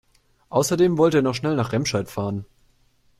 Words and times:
Außerdem 0.49 0.97
wollte 0.97 1.19
er 1.19 1.21
noch 1.21 1.35
schnell 1.35 1.55
nach 1.55 1.73
Remscheid 1.73 2.09
fahren 2.09 2.45